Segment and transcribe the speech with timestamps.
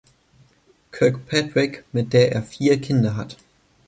[0.91, 3.37] Kirkpatrick, mit der er vier Kinder hat.